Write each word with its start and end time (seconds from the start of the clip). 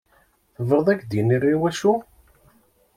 Tebɣiḍ 0.55 0.87
ad 0.89 0.97
k-d-iniɣ 0.99 1.43
iwacu? 1.53 1.93